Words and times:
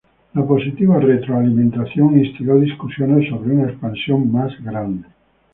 La 0.33 0.41
positiva 0.43 0.97
retroalimentación 0.99 2.17
instigó 2.17 2.55
discusiones 2.59 3.29
sobre 3.29 3.53
una 3.53 3.69
expansión 3.69 4.31
más 4.31 4.51
grande. 4.63 5.05